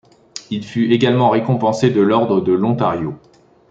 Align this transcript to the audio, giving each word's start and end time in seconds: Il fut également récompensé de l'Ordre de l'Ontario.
Il 0.49 0.65
fut 0.65 0.91
également 0.91 1.29
récompensé 1.29 1.91
de 1.91 2.01
l'Ordre 2.01 2.41
de 2.41 2.53
l'Ontario. 2.53 3.19